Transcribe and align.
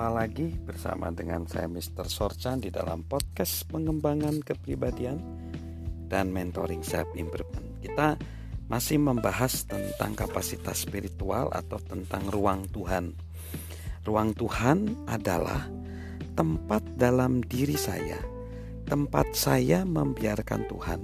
Jumpa 0.00 0.16
lagi 0.16 0.56
bersama 0.64 1.12
dengan 1.12 1.44
saya 1.44 1.68
Mr. 1.68 2.08
Sorchan 2.08 2.64
di 2.64 2.72
dalam 2.72 3.04
podcast 3.04 3.68
pengembangan 3.68 4.40
kepribadian 4.40 5.20
dan 6.08 6.32
mentoring 6.32 6.80
self 6.80 7.04
improvement. 7.20 7.68
Kita 7.84 8.16
masih 8.72 8.96
membahas 8.96 9.68
tentang 9.68 10.16
kapasitas 10.16 10.88
spiritual 10.88 11.52
atau 11.52 11.76
tentang 11.84 12.32
ruang 12.32 12.64
Tuhan. 12.72 13.12
Ruang 14.08 14.32
Tuhan 14.32 15.04
adalah 15.04 15.68
tempat 16.32 16.80
dalam 16.96 17.44
diri 17.44 17.76
saya, 17.76 18.16
tempat 18.88 19.36
saya 19.36 19.84
membiarkan 19.84 20.64
Tuhan 20.64 21.00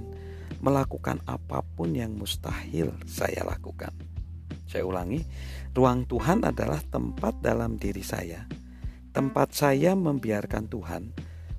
melakukan 0.57 1.21
apa 1.29 1.61
pun 1.61 1.93
yang 1.93 2.17
mustahil 2.17 2.97
saya 3.05 3.45
lakukan. 3.45 3.93
Saya 4.65 4.89
ulangi, 4.89 5.21
ruang 5.77 6.09
Tuhan 6.09 6.41
adalah 6.41 6.81
tempat 6.89 7.37
dalam 7.45 7.77
diri 7.77 8.01
saya, 8.01 8.41
tempat 9.17 9.49
saya 9.49 9.97
membiarkan 9.97 10.69
Tuhan 10.69 11.09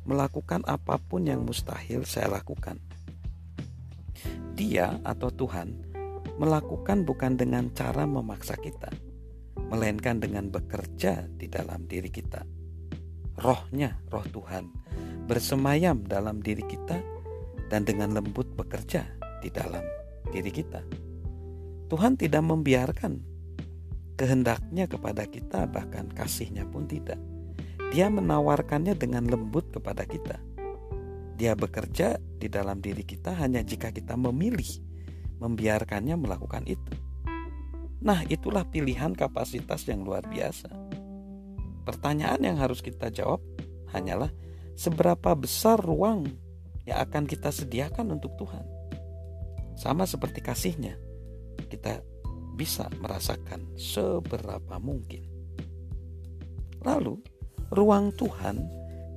melakukan 0.06 0.62
apa 0.70 0.94
pun 0.94 1.26
yang 1.26 1.42
mustahil 1.42 2.06
saya 2.06 2.38
lakukan. 2.38 2.78
Dia 4.54 5.02
atau 5.02 5.26
Tuhan 5.34 5.74
melakukan 6.38 7.02
bukan 7.02 7.34
dengan 7.34 7.66
cara 7.74 8.06
memaksa 8.06 8.54
kita, 8.62 8.94
melainkan 9.74 10.22
dengan 10.22 10.46
bekerja 10.54 11.26
di 11.34 11.50
dalam 11.50 11.90
diri 11.90 12.06
kita. 12.06 12.46
Rohnya, 13.42 13.98
roh 14.06 14.22
Tuhan, 14.30 14.70
bersemayam 15.26 16.06
dalam 16.06 16.38
diri 16.38 16.62
kita 16.62 17.02
dan 17.66 17.82
dengan 17.82 18.14
lembut 18.14 18.54
bekerja 18.54 19.02
di 19.42 19.50
dalam 19.50 19.82
diri 20.30 20.54
kita. 20.54 20.78
Tuhan 21.90 22.14
tidak 22.14 22.46
membiarkan 22.46 23.18
kehendaknya 24.14 24.86
kepada 24.86 25.26
kita, 25.26 25.66
bahkan 25.66 26.06
kasihnya 26.14 26.62
pun 26.62 26.86
tidak. 26.86 27.18
Dia 27.88 28.12
menawarkannya 28.12 28.92
dengan 29.00 29.24
lembut 29.24 29.72
kepada 29.72 30.04
kita. 30.04 30.36
Dia 31.38 31.56
bekerja 31.56 32.20
di 32.20 32.50
dalam 32.52 32.84
diri 32.84 33.06
kita 33.06 33.32
hanya 33.38 33.64
jika 33.64 33.88
kita 33.88 34.18
memilih 34.18 34.68
membiarkannya 35.40 36.18
melakukan 36.18 36.66
itu. 36.68 36.94
Nah, 38.04 38.22
itulah 38.28 38.66
pilihan 38.68 39.14
kapasitas 39.16 39.88
yang 39.88 40.04
luar 40.04 40.22
biasa. 40.26 40.68
Pertanyaan 41.86 42.44
yang 42.44 42.56
harus 42.60 42.84
kita 42.84 43.08
jawab 43.08 43.40
hanyalah 43.90 44.30
seberapa 44.76 45.32
besar 45.32 45.80
ruang 45.80 46.28
yang 46.84 47.00
akan 47.00 47.24
kita 47.24 47.48
sediakan 47.48 48.20
untuk 48.20 48.36
Tuhan. 48.36 48.66
Sama 49.78 50.04
seperti 50.04 50.44
kasihnya 50.44 50.98
kita 51.72 52.02
bisa 52.58 52.90
merasakan 52.98 53.78
seberapa 53.78 54.76
mungkin. 54.82 55.22
Lalu, 56.82 57.18
ruang 57.72 58.14
Tuhan 58.16 58.56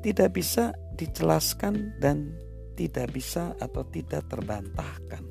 tidak 0.01 0.35
bisa 0.35 0.75
dijelaskan 0.97 1.99
dan 2.01 2.35
tidak 2.75 3.13
bisa 3.13 3.53
atau 3.61 3.85
tidak 3.87 4.25
terbantahkan. 4.27 5.23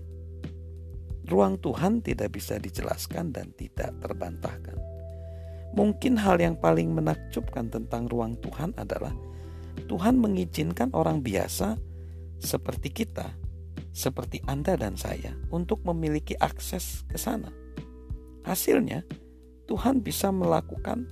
Ruang 1.30 1.62
Tuhan 1.62 2.02
tidak 2.02 2.34
bisa 2.34 2.58
dijelaskan 2.58 3.30
dan 3.30 3.54
tidak 3.54 3.94
terbantahkan. 4.02 4.78
Mungkin 5.70 6.18
hal 6.18 6.42
yang 6.42 6.58
paling 6.58 6.90
menakjubkan 6.90 7.70
tentang 7.70 8.10
ruang 8.10 8.34
Tuhan 8.42 8.74
adalah 8.74 9.14
Tuhan 9.86 10.18
mengizinkan 10.18 10.90
orang 10.90 11.22
biasa 11.22 11.78
seperti 12.42 12.90
kita 12.90 13.30
seperti 13.90 14.38
Anda 14.46 14.78
dan 14.78 14.94
saya 14.94 15.34
untuk 15.50 15.82
memiliki 15.82 16.38
akses 16.38 17.02
ke 17.10 17.18
sana. 17.18 17.50
Hasilnya, 18.46 19.04
Tuhan 19.66 20.00
bisa 20.00 20.32
melakukan 20.32 21.06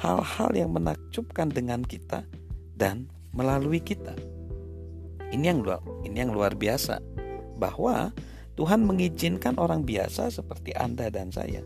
hal-hal 0.00 0.50
yang 0.56 0.72
menakjubkan 0.72 1.52
dengan 1.52 1.84
kita 1.84 2.24
dan 2.74 3.06
melalui 3.36 3.78
kita. 3.84 4.16
Ini 5.30 5.54
yang 5.54 5.60
luar, 5.62 5.84
ini 6.02 6.16
yang 6.16 6.32
luar 6.34 6.56
biasa 6.56 6.98
bahwa 7.60 8.10
Tuhan 8.58 8.82
mengizinkan 8.82 9.60
orang 9.60 9.86
biasa 9.86 10.32
seperti 10.32 10.74
Anda 10.74 11.12
dan 11.12 11.30
saya 11.30 11.62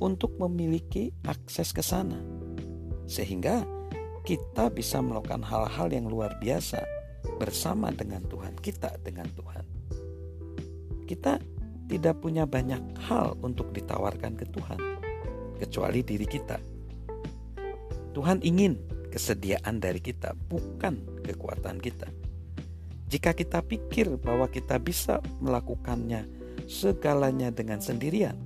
untuk 0.00 0.38
memiliki 0.40 1.10
akses 1.26 1.74
ke 1.74 1.82
sana. 1.84 2.16
Sehingga 3.04 3.66
kita 4.24 4.72
bisa 4.72 5.04
melakukan 5.04 5.44
hal-hal 5.44 5.92
yang 5.92 6.08
luar 6.08 6.32
biasa 6.40 6.80
bersama 7.36 7.92
dengan 7.92 8.24
Tuhan, 8.24 8.56
kita 8.62 8.96
dengan 9.04 9.28
Tuhan 9.36 9.74
kita 11.04 11.38
tidak 11.84 12.24
punya 12.24 12.48
banyak 12.48 12.80
hal 13.06 13.36
untuk 13.44 13.70
ditawarkan 13.76 14.40
ke 14.40 14.48
Tuhan, 14.48 14.80
kecuali 15.60 16.00
diri 16.00 16.24
kita. 16.24 16.73
Tuhan 18.14 18.38
ingin 18.46 18.78
kesediaan 19.10 19.82
dari 19.82 19.98
kita, 19.98 20.38
bukan 20.48 21.02
kekuatan 21.26 21.82
kita. 21.82 22.06
Jika 23.10 23.34
kita 23.34 23.60
pikir 23.62 24.14
bahwa 24.22 24.46
kita 24.46 24.78
bisa 24.78 25.18
melakukannya 25.42 26.26
segalanya 26.70 27.50
dengan 27.50 27.82
sendirian, 27.82 28.38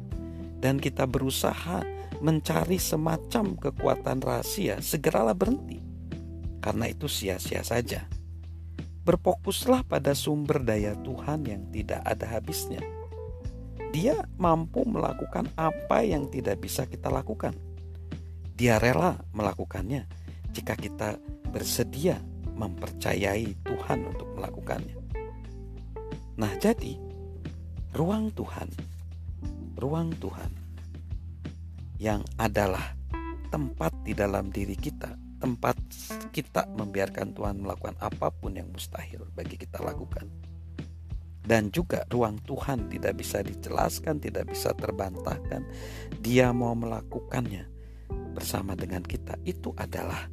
dan 0.59 0.83
kita 0.83 1.07
berusaha 1.07 1.87
mencari 2.19 2.81
semacam 2.81 3.55
kekuatan 3.55 4.19
rahasia, 4.25 4.83
segeralah 4.83 5.37
berhenti, 5.37 5.79
karena 6.59 6.91
itu 6.91 7.07
sia-sia 7.07 7.63
saja. 7.63 8.09
Berfokuslah 9.07 9.87
pada 9.89 10.13
sumber 10.13 10.61
daya 10.61 10.93
Tuhan 11.01 11.49
yang 11.49 11.63
tidak 11.73 12.05
ada 12.05 12.27
habisnya. 12.29 12.83
Dia 13.89 14.21
mampu 14.37 14.85
melakukan 14.85 15.49
apa 15.57 16.05
yang 16.05 16.29
tidak 16.29 16.61
bisa 16.61 16.85
kita 16.85 17.09
lakukan. 17.09 17.57
Dia 18.59 18.83
rela 18.83 19.15
melakukannya 19.31 20.03
jika 20.51 20.75
kita 20.75 21.15
bersedia 21.55 22.19
mempercayai 22.59 23.55
Tuhan 23.63 24.03
untuk 24.11 24.35
melakukannya. 24.35 24.99
Nah, 26.43 26.53
jadi 26.59 26.99
ruang 27.95 28.35
Tuhan, 28.35 28.67
ruang 29.79 30.11
Tuhan 30.19 30.51
yang 32.03 32.27
adalah 32.35 32.99
tempat 33.55 33.95
di 34.03 34.19
dalam 34.19 34.51
diri 34.51 34.75
kita 34.75 35.29
tempat 35.39 35.79
kita 36.35 36.67
membiarkan 36.75 37.31
Tuhan 37.31 37.63
melakukan 37.63 37.95
apa 38.03 38.35
pun 38.35 38.59
yang 38.59 38.69
mustahil 38.75 39.31
bagi 39.33 39.55
kita 39.55 39.79
lakukan. 39.79 40.27
Dan 41.49 41.73
juga 41.73 42.05
ruang 42.13 42.37
Tuhan 42.45 42.93
tidak 42.93 43.23
bisa 43.25 43.41
dijelaskan, 43.41 44.21
tidak 44.21 44.53
bisa 44.53 44.75
terbantahkan. 44.77 45.65
Dia 46.21 46.53
mau 46.53 46.77
melakukannya 46.77 47.78
bersama 48.39 48.79
dengan 48.79 49.03
kita. 49.03 49.35
Itu 49.43 49.75
adalah 49.75 50.31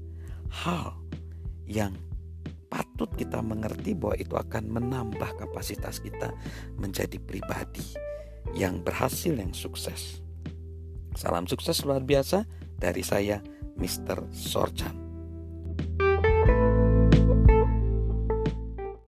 hal 0.61 0.93
yang 1.66 1.97
patut 2.69 3.09
kita 3.17 3.41
mengerti 3.41 3.97
bahwa 3.97 4.13
itu 4.21 4.38
akan 4.38 4.69
menambah 4.69 5.41
kapasitas 5.41 5.97
kita 5.97 6.29
menjadi 6.77 7.17
pribadi 7.17 7.81
yang 8.53 8.85
berhasil, 8.85 9.33
yang 9.33 9.57
sukses. 9.57 10.21
Salam 11.17 11.49
sukses 11.49 11.81
luar 11.81 12.05
biasa 12.05 12.45
dari 12.77 13.01
saya 13.01 13.41
Mr. 13.81 14.29
Sorchan. 14.29 15.04